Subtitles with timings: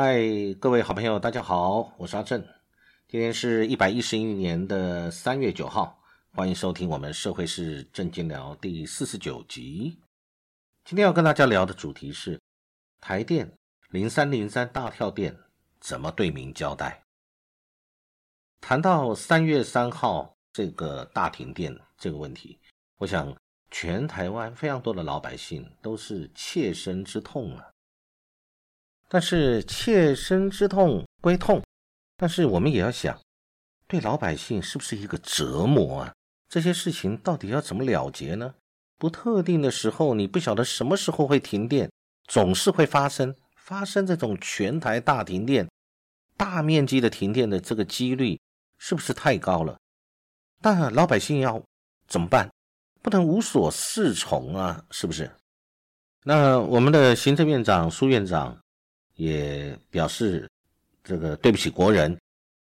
[0.00, 0.22] 嗨，
[0.60, 2.40] 各位好朋友，大家好，我是阿正。
[3.08, 6.00] 今天是一百一十一年的三月九号，
[6.30, 9.98] 欢迎收听我们社会是正经聊第四十九集。
[10.84, 12.40] 今天要跟大家聊的主题是
[13.00, 13.52] 台电
[13.90, 15.36] 零三零三大跳电
[15.80, 17.02] 怎么对民交代。
[18.60, 22.56] 谈到三月三号这个大停电这个问题，
[22.98, 23.36] 我想
[23.72, 27.68] 全台湾非常多的老百姓都是切身之痛啊。
[29.08, 31.62] 但是切身之痛归痛，
[32.16, 33.18] 但是我们也要想，
[33.86, 36.12] 对老百姓是不是一个折磨啊？
[36.48, 38.54] 这些事情到底要怎么了结呢？
[38.98, 41.90] 不特定的时候，你不晓得什么时候会停电，
[42.26, 43.34] 总是会发生。
[43.56, 45.68] 发生这种全台大停电、
[46.38, 48.40] 大面积的停电的这个几率，
[48.78, 49.78] 是不是太高了？
[50.62, 51.62] 但老百姓要
[52.06, 52.50] 怎么办？
[53.02, 55.30] 不能无所适从啊，是不是？
[56.24, 58.58] 那我们的行政院长苏院长。
[59.18, 60.48] 也表示
[61.02, 62.16] 这个对不起国人，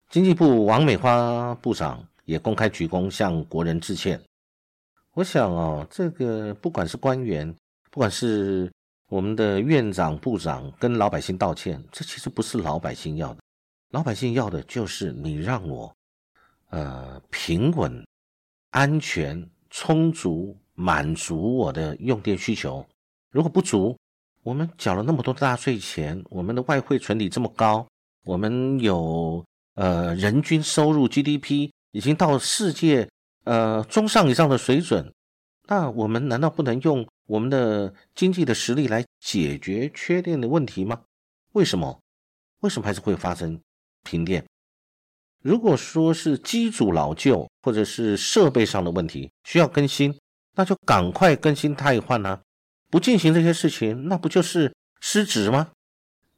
[0.09, 4.19] 经济部王美花部长也公开鞠躬向国人致歉。
[5.13, 7.53] 我想哦，这个不管是官员，
[7.91, 8.71] 不管是
[9.07, 13.41] 我们的院长、部长跟老百姓道歉，这其实不是老百姓要的。
[13.89, 15.93] 老百姓要的就是你让我
[16.69, 18.05] 呃平稳、
[18.71, 22.85] 安全、充足，满足我的用电需求。
[23.29, 23.97] 如果不足，
[24.45, 27.87] 我们缴了那么多的纳税钱，我们的外汇存底这么高，
[28.25, 29.43] 我们有
[29.73, 33.09] 呃人均收入 GDP 已经到世界
[33.45, 35.11] 呃中上以上的水准，
[35.67, 41.01] 那我们难道不能用我们的经济的实力来解决缺电的问题吗？
[41.53, 41.99] 为什么？
[42.59, 43.59] 为什么还是会发生
[44.03, 44.45] 停电？
[45.41, 50.15] 如果说是机组老旧或者是设备上的问题需要更新，
[50.53, 52.39] 那就赶快更新汰换呢？
[52.89, 55.71] 不进行这些事情，那不就是失职吗？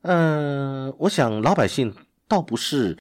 [0.02, 1.94] 嗯，我想老百姓
[2.28, 2.98] 倒不是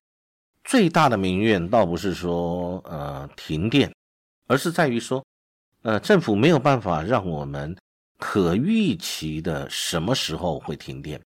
[0.65, 3.93] 最大的民怨，倒不是说呃停电，
[4.47, 5.25] 而是在于说，
[5.83, 7.77] 呃，政府没有办法让我们
[8.19, 11.21] 可预期的什么时候会停电，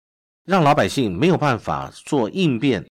[0.45, 2.87] 让老百姓没有办法做应变，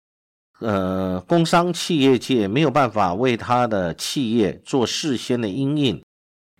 [0.58, 6.02] 呃，工商企业界没有办法为他的企业做事先的应应。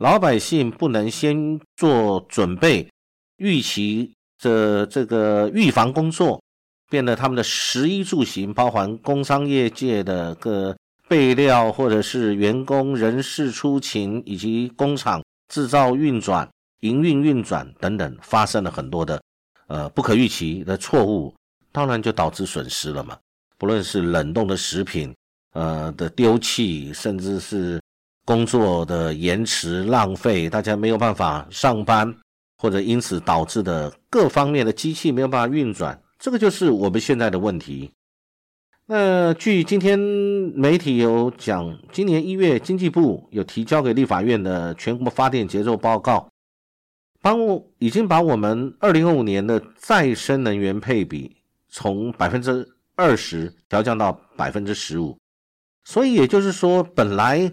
[0.02, 2.88] 老百姓不能先做准备、
[3.36, 6.42] 预期的这个预防工作，
[6.90, 10.76] 变得他们的食衣住行，包含工商业界的个
[11.06, 19.22] 备料，或者是员工人事出勤，以及工厂制造运转、营运运转等等，发生了很多的
[19.68, 21.32] 呃不可预期的错误，
[21.70, 23.16] 当然就导致损失了嘛。
[23.56, 25.14] 不论是冷冻的食品，
[25.52, 27.80] 呃的丢弃，甚至是。
[28.24, 32.14] 工作的延迟、浪费，大家没有办法上班，
[32.56, 37.90] 或者因此导致的各方面的机器没有办法运转，这个就是我们现在的问题。
[38.86, 46.28] 那据今天媒体有讲，今年一月经济部有提交给立法院的全国发电节奏报告，
[47.20, 51.36] 帮我已经把我们二零二五年的再生能源配比
[51.68, 55.18] 从百分之二十调降到百分之十五，
[55.84, 57.52] 所以也就是说，本来。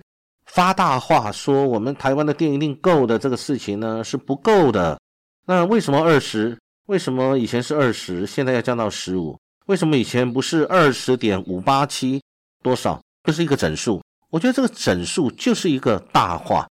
[0.52, 5.00] 发大话说我们台湾的电一定够的这个事情呢是不够的。
[5.46, 6.58] 那为什么二十？
[6.88, 9.38] 为什么以前是二十，现在要降到十五？
[9.68, 12.22] 为什么以前不是二十点五八七
[12.64, 13.00] 多少？
[13.24, 14.02] 这是一个整数。
[14.32, 16.68] 我觉得这个整数就是一个大话，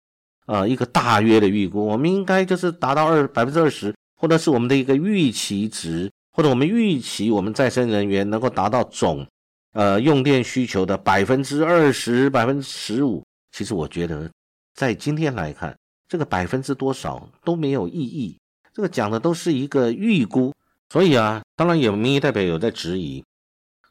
[0.45, 1.85] 呃，一个大约的预估。
[1.85, 9.27] 我们应该就是达到二百分之二十，或者是我们的一个预期值，或者我们预期我们再生能源能够达到总
[9.73, 13.21] 呃用电需求的百分之二十、百分之十五。
[13.55, 14.29] 其实我觉得，
[14.73, 15.73] 在今天来看，
[16.09, 18.38] 这个百分之多少都没有意义。
[18.73, 20.53] 这个讲的都是一个预估，
[20.89, 23.23] 所以啊，当然有民意代表有在质疑，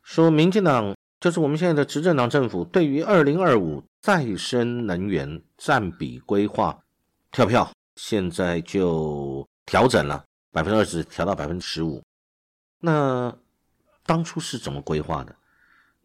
[0.02, 6.78] 说民进党就是我们现在的执政党政府，对于二零二五再生能源占比规划
[7.32, 10.22] 跳票，现在就调整了
[10.52, 12.02] 百分之二十，调到百分之十五。
[12.80, 13.34] 那
[14.04, 15.34] 当初是怎么规划的？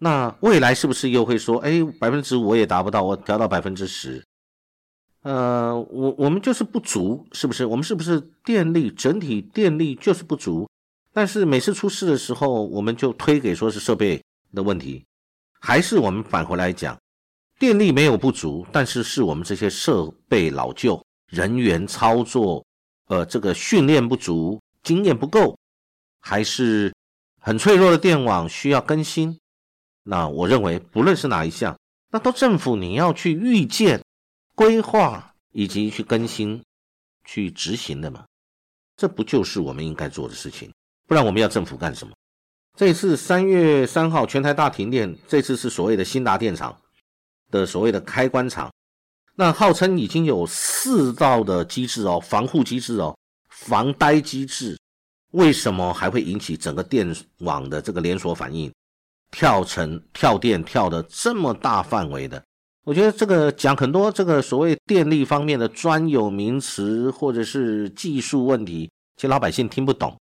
[0.02, 4.24] 那未来是不是又会说，哎，百分之五我也达不到，我调到百分之十？
[5.24, 7.66] 呃，我我们就是不足，是不是？
[7.66, 10.70] 我们是不是电力整体电力就是不足？
[11.12, 14.24] 但是每次出事的时候，我们就推给说是设备
[14.54, 15.04] 的问题，
[15.60, 16.98] 还是我们返回来讲，
[17.60, 22.64] 电力没有不足，但是是我们这些设备老旧，人员操作，
[23.08, 25.58] 呃，这个训练不足，经验不够，
[26.22, 26.94] 还是
[27.42, 29.38] 很脆弱的电网需要更新？
[30.10, 31.78] 那我认为，不论是哪一项，
[32.10, 34.04] 那都政府你要去预见、
[34.56, 36.64] 规划以及去更新、
[37.26, 38.26] 去执行的嘛？
[38.98, 40.74] 这不就是我们应该做的事情？
[41.06, 42.14] 不然我们要政府干什么？
[42.76, 46.76] 这次三月三号全台大停电，这次是所谓的新达电厂
[47.52, 48.74] 的所谓的开关厂，
[49.36, 53.16] 那号称已经有四道的机制哦，防护机制哦，
[53.50, 54.76] 防呆机制，
[55.34, 58.74] 为什么还会引起整个电网的这个连锁反应，
[59.32, 62.42] 跳成跳电跳的这么大范围的？
[62.86, 70.18] 我觉得这个讲很多这个所谓电力方面的专有名词或者是技术问题，其实老百姓听不懂，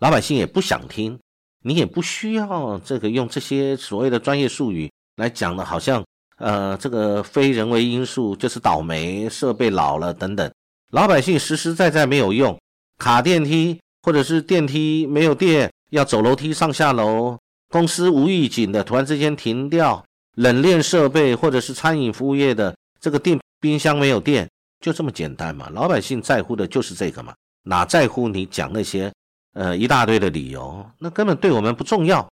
[0.00, 1.16] 老百姓也不想听，
[1.62, 6.04] 你也不需要这个用这些所谓的专业术语来讲的，好像
[6.38, 10.50] 呃这个非人为因素就是倒霉，设备老了等等，
[10.90, 12.58] 老百姓实实在在没有用，
[12.98, 17.38] 卡电梯或者是电梯没有电，要走楼梯上下楼，
[17.68, 20.04] 公司无预警的突然之间停掉。
[20.34, 24.48] 冷链设备或者是餐饮服务业的这个电冰箱没有电，
[24.78, 25.68] 就这么简单嘛？
[25.70, 27.34] 老百姓在乎的就是这个嘛？
[27.64, 29.12] 哪在乎你讲那些
[29.54, 30.88] 呃一大堆的理由？
[31.00, 32.24] 那根本对我们不重要。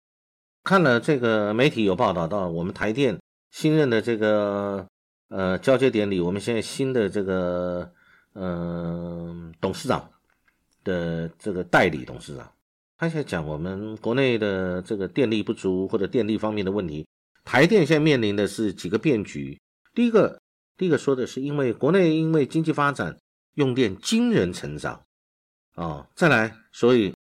[0.62, 3.18] 看了这个媒体有报道到，我们台电
[3.50, 4.86] 新任的这个
[5.28, 7.90] 呃交接典礼，我们现在新的这个
[8.34, 10.08] 嗯董事长
[10.84, 12.48] 的这个代理董事长，
[12.98, 17.06] 他在讲我们国内的这个电力不足或者电力方面的问题。
[17.44, 19.60] 台电现在面临的是几个变局。
[19.94, 20.40] 第一个，
[20.76, 23.16] 第一个说的是因为国内因为经济发展
[23.54, 25.00] 用电惊人成长
[25.74, 27.14] 啊，再来，所以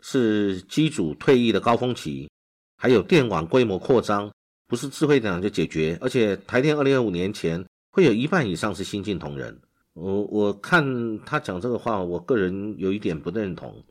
[0.00, 2.30] 是机组退役的高峰期，
[2.76, 4.30] 还有电网规模扩张，
[4.66, 5.98] 不是智慧电厂就解决。
[6.00, 9.58] 而且台电二零二五年前会有一半以上是新进同仁。
[9.94, 13.82] 我我看他讲这个话，我个人有一点不认同。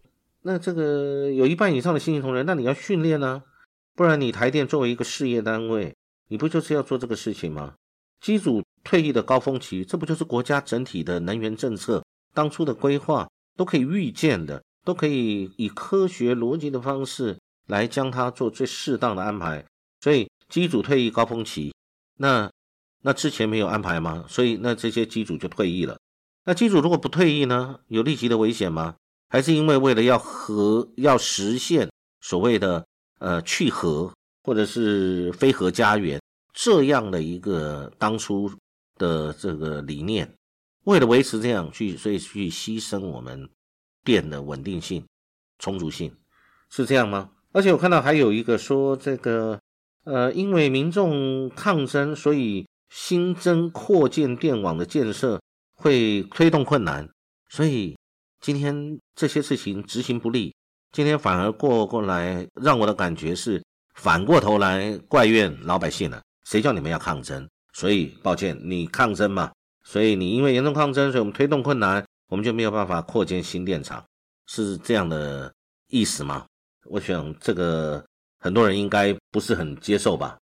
[0.48, 3.44] 那这个有一半以上的新进同仁，那你要训练呢？
[3.94, 5.94] 不然，你台电作为一个事业单位，
[6.30, 7.74] 你不就是要做这个事情吗？
[8.22, 12.02] 机组退役的高峰期，这不就是国家整体的能源政策
[12.34, 13.28] 当初的规划
[13.58, 19.66] 都可以预见的，都可以以科学逻辑的方式来将它做最适当的安排。
[20.00, 21.74] 所以机组退役高峰期，
[22.20, 22.50] 那
[23.02, 24.24] 那之前没有安排吗？
[24.30, 25.98] 所以那这些机组就退役了。
[26.46, 27.82] 那机组如果不退役呢？
[27.90, 28.96] 有立即的危险吗？
[29.30, 31.90] 还是因为为了要和要实现
[32.22, 32.86] 所谓的？
[33.20, 34.14] 呃，去核
[34.44, 36.22] 或者是非核家园
[36.54, 38.48] 这样的一个当初
[38.94, 40.32] 的这个理念，
[40.84, 43.50] 为了维持这样去，所以去牺牲我们
[44.04, 45.04] 电的稳定性、
[45.58, 46.16] 充足性，
[46.70, 47.32] 是这样吗？
[47.54, 49.60] 而且我看到还有一个说，这个
[50.04, 55.42] 呃，因为民众抗争，所以新增扩建电网的建设
[55.74, 57.10] 会推动困难，
[57.50, 57.98] 所以
[58.40, 60.54] 今天这些事情执行不力。
[60.92, 63.64] 今天反而过过来，让我的感觉是
[63.96, 66.22] 反过头来怪怨老百姓了。
[66.46, 67.48] 谁叫你们要抗争？
[67.74, 69.52] 所以抱歉，你抗争嘛。
[69.84, 74.04] 所以你因为严重抗争，所以我们推动困难，我们就没有办法扩建新电厂，
[74.48, 75.54] 是这样的
[75.88, 76.46] 意思吗？
[76.86, 78.04] 我想这个
[78.40, 80.38] 很多人应该不是很接受吧。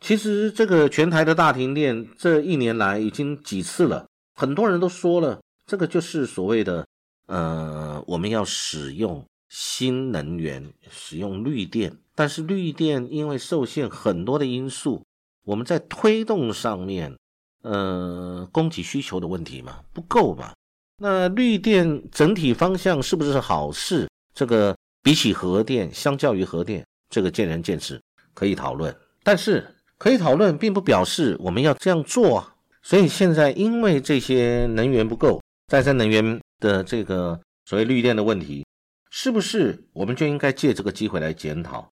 [0.00, 6.86] 其实这个全台的大停电这一年来已经几次了，很多人都说了，这个就是所谓的
[7.26, 9.24] 呃，我们要使用。
[9.48, 15.00] 新能源使用绿电，但是绿电因为受限很多的因素，
[15.44, 17.16] 我们在推动上面，
[17.62, 20.52] 呃，供给需求的问题嘛，不够嘛。
[20.98, 24.10] 那绿电整体方向是不是好事？
[24.34, 28.02] 这个比起核电，相较于核电，这个见仁见智，
[28.34, 28.94] 可以讨论。
[29.22, 32.56] 但是可以讨论，并不表示我们要这样做啊。
[32.82, 38.64] 所以现在因为这些能源不够，再生能源的这个所谓绿电的问题。
[39.08, 41.90] 是不是我们就应该借这个机会来检讨，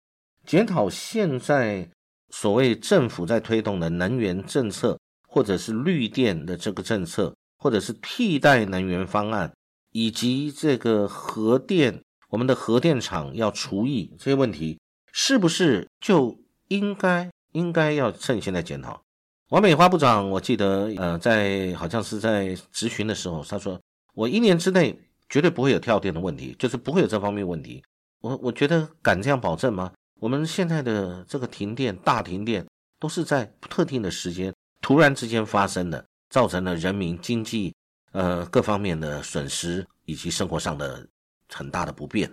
[0.46, 1.86] 检讨现在
[2.30, 4.98] 所谓政府在推动的能源政策，
[5.28, 9.52] 或者是绿电的这个政策，或者是替代能源方案，
[9.92, 12.00] 以及这个核电，
[12.30, 14.78] 我们的核电厂要除役这些问题，
[15.12, 16.38] 是不是就
[16.68, 19.02] 应该应该要趁现在检讨？
[19.50, 23.78] 王美花部长，我记得呃，在好像是在质询的时候，他说
[24.14, 24.98] 我一年之内。
[25.32, 27.80] 绝对不会有跳电的问题，就是不会有这方面问题。
[28.20, 29.92] 我我觉得敢这样保证吗？
[30.18, 32.66] 我们现在的这个停电、大停电
[32.98, 37.72] 都是在特定的时间突然之间发生的，造成了人民经济
[38.10, 41.06] 呃各方面的损失以及生活上的
[41.48, 42.28] 很大的不便。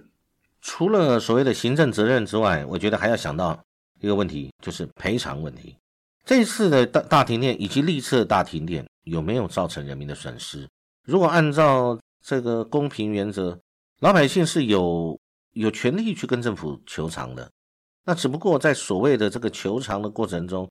[0.59, 3.63] 除了所谓的行政责任之外，我觉得还要想到
[3.99, 5.77] 一个问题，就是赔偿问题。
[6.25, 10.67] 这次的大大停电以及历次的大停电有没有造成人民的损失？
[11.07, 13.57] 如果按照这个公平原则，
[14.01, 15.17] 老百姓是有
[15.53, 17.49] 有权利去跟政府求偿的。
[18.03, 20.69] 那只不过在所谓的这个求偿的过程中，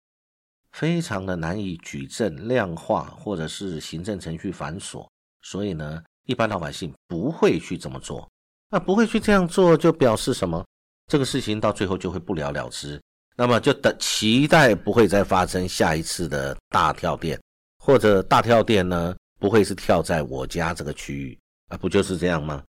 [0.73, 5.09] 非常的难以举证量化，或者是行政程序繁琐，
[5.41, 8.29] 所以呢，一般老百姓不会去这么做。
[8.69, 10.63] 那不会去这样做，就表示什么？
[11.11, 13.01] 这个事情到最后就会不了了之。
[13.37, 17.41] 那么就等期待不会再发生下一次的大跳电，
[17.79, 21.39] 或者大跳电呢不会是跳在我家这个区域
[21.69, 22.63] 啊，不就是这样吗？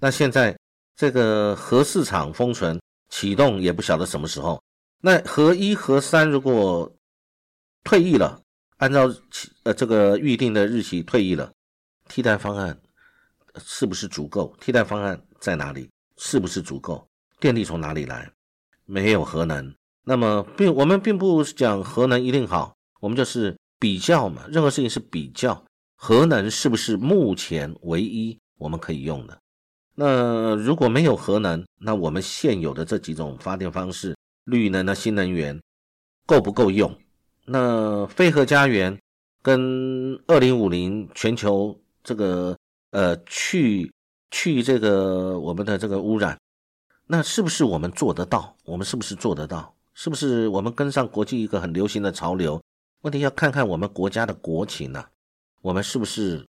[0.00, 0.56] 那现在
[0.96, 4.62] 这个核市场封存启动也不晓得什么时候。
[5.00, 6.90] 那核一、核三如果
[7.82, 8.40] 退役了，
[8.78, 9.12] 按照
[9.64, 11.52] 呃这个预定的日期退役了，
[12.08, 12.78] 替代方案
[13.64, 14.56] 是不是足够？
[14.60, 15.90] 替代方案在哪里？
[16.16, 17.06] 是不是足够？
[17.38, 18.30] 电力从哪里来？
[18.86, 19.74] 没有核能。
[20.04, 24.44] 那么并我们并不讲核能一定好，我们就是比较嘛。
[24.48, 25.64] 任何事情是比较，
[25.96, 29.38] 核能是不是目前唯一我们可以用的？
[29.94, 35.60] 那如果没有核能，那我们现有的这几种发电方式，绿能的新能源
[36.26, 36.92] 够不够用？
[37.46, 38.98] 那非核家园
[39.42, 42.56] 跟二零五零全球这个
[42.90, 43.92] 呃去
[44.30, 46.38] 去这个我们的这个污染，
[47.06, 48.56] 那是不是我们做得到？
[48.64, 49.74] 我们是不是做得到？
[49.94, 52.60] 是不是我们跟上国际一个很流行的潮流？
[53.02, 55.04] 问题要看看我们国家的国情呢？
[55.64, 56.46] 我们是不是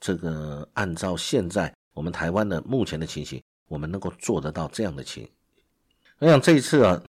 [0.00, 5.28] 这个按照现在我们台湾的目前的情形，我们能够做得到这样的情？
[6.18, 7.00] 我想这一次啊，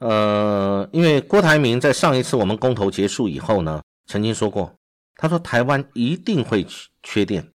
[0.00, 4.70] 呃，因为郭台铭在上一次我们公投结束以后呢，曾经说过，
[5.14, 6.66] 他说台湾一定会
[7.02, 7.50] 缺电。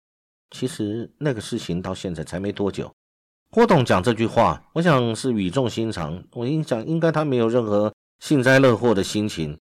[0.50, 2.92] 其实那个事情到现在才没多久。
[3.52, 6.24] 郭董讲这句话，我想是语重心长。
[6.32, 9.56] 我印象应该他没有任何幸灾乐祸的心情，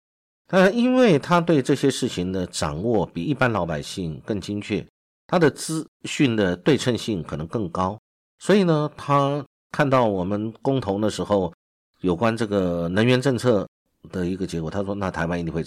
[0.50, 4.87] 呃因为他对这些事情的掌握比一般老百姓更精确，
[5.26, 7.99] 他的资讯的对称性可能更高，
[8.38, 11.52] 所以呢，他看到我们公投的时候
[12.00, 13.66] 有关这个能源政策
[14.11, 15.64] 的一个结果，他说那台湾一定会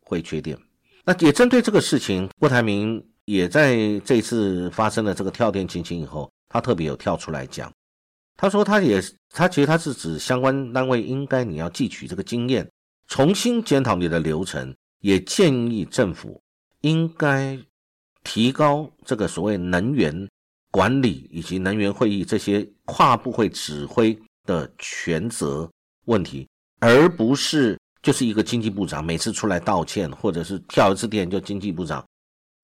[0.00, 0.58] 会缺电。
[1.04, 6.30] 那也针对这个事情，郭台铭也在这次发生了这个跳电情形以后。
[6.48, 7.70] 他特别有跳出来讲，
[8.36, 12.66] 他说他也他其实他是指相关单位应该你要汲取这个经验，
[13.08, 16.40] 重新检讨你的流程，也建议政府
[16.80, 17.58] 应该
[18.24, 20.28] 提高这个所谓能源
[20.70, 25.70] 管理以及能源会议这些跨部会指挥的权责
[26.06, 26.48] 问题，
[26.80, 32.04] 而不是就是一个经济部长每次出来道歉，或者是跳一次电就经济部长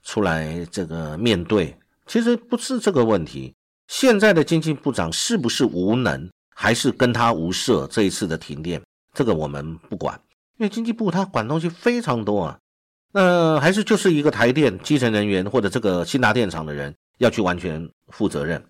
[0.03, 3.55] 出来这个面对，其实不是这个问题。
[3.89, 7.87] 现在的经济部长是不是无能，还是跟他无涉？
[7.87, 8.83] 这一次的停电，
[9.13, 10.19] 这个我们不管，
[10.59, 12.59] 因为经济部他管东西非常多啊。
[13.13, 18.65] 那还是就是一个台电基层人员或者这个新达电厂的人要去完全负责任。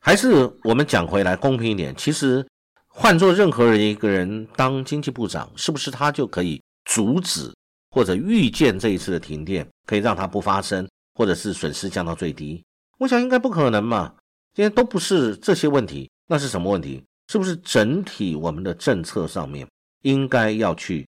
[0.00, 2.46] 还是我们讲回来公平一点，其实
[2.86, 7.52] 换做任何人一个人当经济部长，是不是他就可以阻止
[7.90, 12.64] 或者预见这一次的停电，可以让它不发生，或者是损失降到最低？
[12.98, 14.12] 我想应该不可能嘛，
[14.54, 17.04] 今天都不是这些问题，那是什么问题？
[17.28, 19.68] 是不是整体我们的政策上面
[20.02, 21.06] 应该要去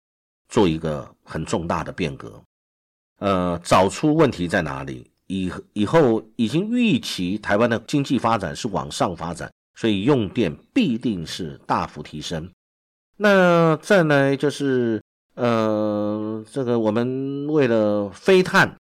[0.48, 2.42] 做一个很重大的变革？
[3.20, 5.10] 呃，找出问题在哪里？
[5.28, 12.50] 以以后已经预期台湾的经济发展是往上发展，所以用电必定是大幅提升。
[13.18, 15.02] 那再来就是
[15.36, 18.76] 呃，这个我们为了飞碳，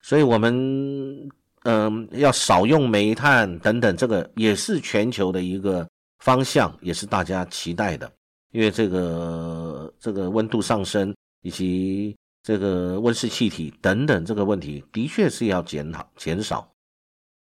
[0.00, 1.28] 所以我们。
[1.64, 5.88] 嗯，要少用煤炭等等，这个也是全球的一个
[6.18, 8.12] 方向，也是大家期待的。
[8.52, 16.72] 因为这个这个温度上升以及这个温室气体等等这个问题，的确是要减少减少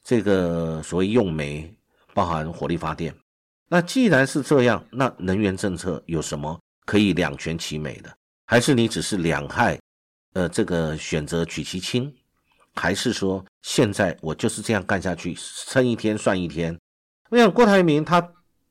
[0.03, 1.71] 这个所谓用煤，
[2.13, 3.13] 包含火力发电。
[3.69, 8.13] 那既然是这样，那能源政策有什么可以两全其美的？
[8.45, 9.79] 还是你只是两害，
[10.33, 12.13] 呃，这个选择取其轻？
[12.75, 15.35] 还是说，现在我就是这样干下去，
[15.67, 16.77] 撑一天算一天。
[17.29, 18.21] 我想郭台铭他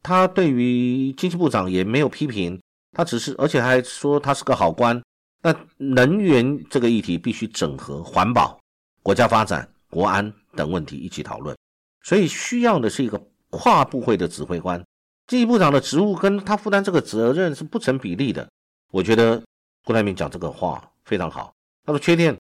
[0.02, 2.60] 他对于经济部长也没有批评，
[2.92, 5.00] 他只是而且还说他是个好官。
[5.42, 8.58] 那能源这个议题必须整合环保、
[9.02, 11.56] 国家发展、国安等问题一起讨论，
[12.02, 14.82] 所以需要的是一个跨部会的指挥官。
[15.26, 18.48] 经济部长的职务跟他负担这个责任是不成比例的。
[18.90, 19.42] 我觉得
[19.84, 21.52] 郭台铭讲这个话非常好。
[21.84, 22.36] 他说缺电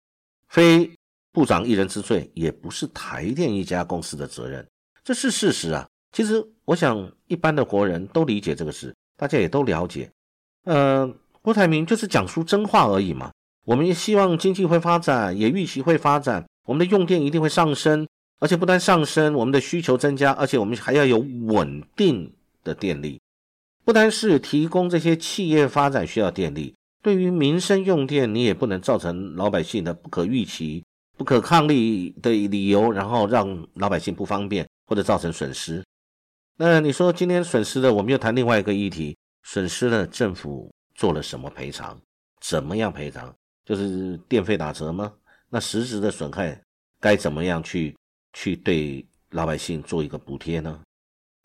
[0.48, 0.91] 非。
[1.34, 4.68] 部长一人之罪，也不是台电一家公司的责任，
[5.01, 5.88] 这是事实啊。
[6.12, 10.10] 其实我想，一般的国人都理解这个事，大家也都了解。
[10.63, 11.06] 呃，
[11.42, 13.30] 郭台铭就是讲出真话而已嘛。
[13.66, 18.08] 我们也希望经济会发展，也预期会发展，我们的用电一定会上升，
[18.40, 22.32] 而且不但上升，我们的需求增加，而且我们还要有稳定
[22.63, 23.20] 的电力，
[23.84, 26.74] 不单是提供这些企业发展需要电力，
[27.04, 30.82] 对于民生用电，你也不能造成老百姓的不可预期。
[31.18, 35.84] 不可抗力的理由，然后让老百姓不方便或者造成损失。
[36.58, 42.00] 那你说今天损失的，我们又谈另外一个议题，损失了政府做了什么赔偿？
[42.39, 43.34] 怎么样赔偿？
[43.65, 45.12] 就是电费打折吗？
[45.50, 46.62] 那实质的损害
[47.00, 47.96] 该怎么样去
[48.34, 50.79] 去对老百姓做一个补贴呢？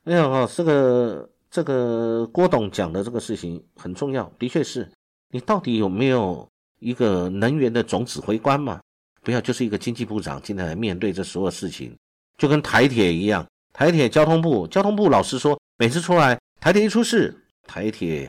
[0.04, 4.90] 哎呀，哈，这个这个郭董讲的这个事情很重要，的确是
[5.30, 6.46] 你到底有没有
[6.78, 8.80] 一个能源的总指挥官嘛？
[9.22, 11.96] 不要就是一个经济部长进来面对这所有事情，
[12.36, 13.46] 就跟台铁一样。
[13.76, 18.26] 台铁交通部，交通部老实说，每次出来台铁一出事，台铁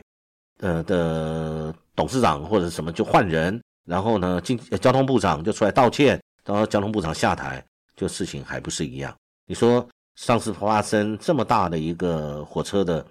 [0.58, 7.64] 呃的董事长或者什么就换人，然后呢，经交通部长就出来道歉，然后交通部长下台，
[7.96, 9.16] 就事情还不是一样。
[9.46, 13.06] 你说上次发生这么大的一个火车的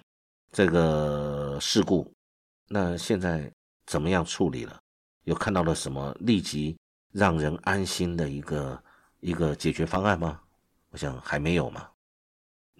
[0.52, 2.08] 这个事故，
[2.68, 3.50] 那现在
[3.86, 4.78] 怎么样处理了？
[5.24, 6.76] 有看到了什么立即
[7.10, 8.80] 让人安心的一个
[9.18, 10.38] 一个解决方案吗？
[10.90, 11.84] 我想还没有嘛。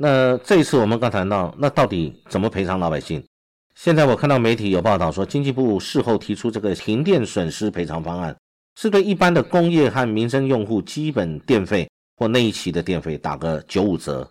[0.01, 3.21] 那这一次我们刚谈到，那到底怎么赔偿老百姓？
[3.75, 8.37] 现在我看到媒体有报道说，经济部事后提出这个停电损失赔偿方案，
[8.77, 14.29] 是对一般的工业和民生用户基本电费或那一期的电费打个九五折，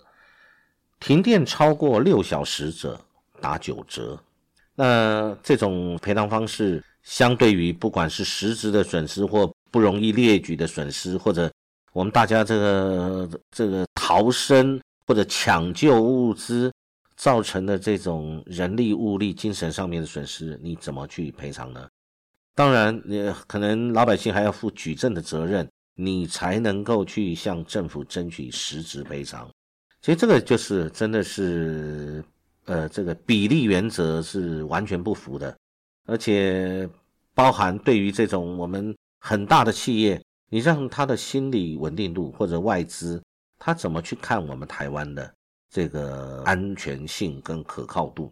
[1.01, 2.97] 停电超过六小时者
[3.41, 4.17] 打九折。
[4.73, 11.51] 那这种赔偿方式，相对于不管是实质的损失或不容易列举的损失，或者
[11.91, 14.79] 我们大家这个这个逃生。
[15.07, 16.71] 或者抢救物资
[17.15, 21.87] 造成的这种人力、物力、精神上面的损失，你怎么去赔偿呢？
[22.53, 29.49] 当然，你，可能老百姓还要负举证的责任，你才能够去向政府争取实质赔偿。
[30.01, 32.23] 其实这个就是真的是，
[32.65, 35.57] 呃，这个比例原则是完全不符的，
[36.05, 36.87] 而且
[37.33, 43.21] 包含对于这种我们很大的企业，你让他的心理稳定度或者外资。
[43.59, 45.33] 他怎么去看我们台湾的
[45.69, 48.31] 这个安全性跟可靠度？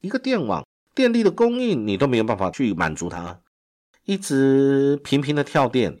[0.00, 3.38] 一个电网电力的供应，你都没有办法去满足它，
[4.04, 5.98] 一直频频的跳电。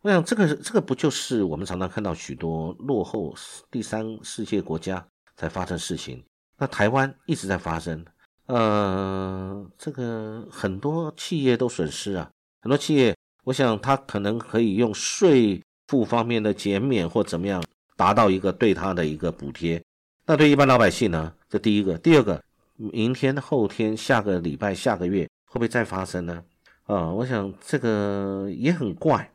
[0.00, 3.34] 我想这个这个不就是我们常常看到许多落后
[3.70, 5.06] 第三世界国家
[5.36, 6.24] 才发生事情？
[6.58, 8.04] 那台湾一直在发生，
[8.46, 12.30] 呃，这个很多企业都损失啊，
[12.62, 17.62] 很多企业，我想他可能可以用税负方面的减免或怎么样。
[18.02, 19.80] 达到一个对他的一个补贴，
[20.26, 21.32] 那对一般老百姓呢？
[21.48, 22.42] 这第一个，第二个，
[22.74, 26.42] 明天、后天、下个礼拜、下个月会不会再发生呢？
[26.86, 29.30] 啊，我想这个也很怪。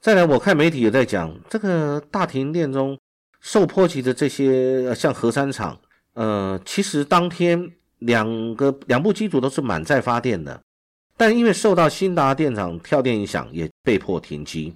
[0.00, 2.98] 再来，我看媒体也在讲，这个大停电中
[3.40, 5.78] 受波及的这些，像核三厂，
[6.14, 10.60] 呃，其实当天两个两部机组都是满载发电的，
[11.16, 14.74] 但因为受到新达电厂跳电影响，也被迫停机。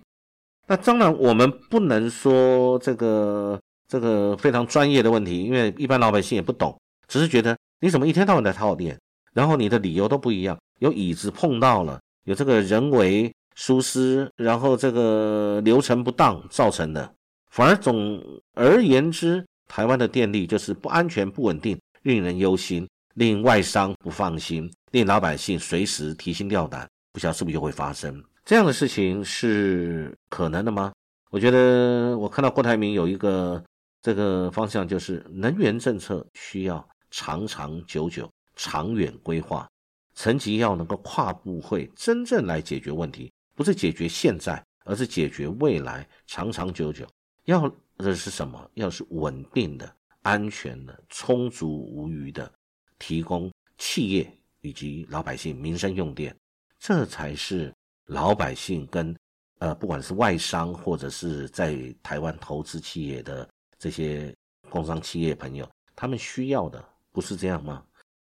[0.72, 6.74] 那当然，我们不能说这个这个非常专业的问题，因为一般老百姓也不懂，
[7.06, 8.98] 只是觉得你怎么一天到晚在耗电，
[9.34, 17.12] 然后你的理由都不一样，有椅子碰到了，有这个人为疏失，然后这个流程不当造成的，
[17.50, 18.18] 反而总
[18.54, 28.24] 而言之，台湾的电力就是不安全、不稳定，令人忧心，令外商不放心，令老百姓随时提心吊胆，不晓得是不是又会发生。
[28.44, 30.92] 这样的事情是可能的吗？
[31.30, 33.62] 我觉得我看到郭台铭有一个
[34.02, 39.68] 这个方向，就是能源政策需要长长久久、长远规划，
[40.14, 47.06] 层级要能够跨部会真正来解决问题，不是解决现在，而是解决未来，长长久久。
[47.44, 48.68] 要的是什么？
[48.74, 49.90] 要是稳定的、
[50.22, 52.52] 安全的、充足无余的
[52.98, 56.36] 提供企业以及老百姓民生用电，
[56.80, 57.72] 这才是。
[58.06, 59.16] 老百姓跟
[59.58, 64.34] 呃，不管是外商或者是在台湾投资企业的这些
[64.68, 67.84] 工商企业朋友，他们需要的不是这样吗？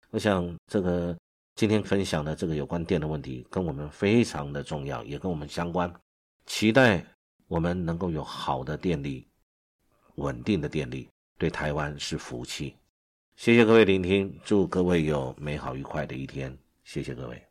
[0.10, 1.16] 我想这个
[1.54, 5.94] 今天分享的这个有关电的问题，跟我们非常的重要，也跟我们相关。
[6.48, 7.06] 期待
[7.48, 9.28] 我们能够有好的电力，
[10.16, 12.76] 稳定的电力，对台湾是福气。
[13.36, 16.58] 谢谢各位聆听，祝各位有美好愉快的一天。
[16.84, 17.47] 谢谢各位。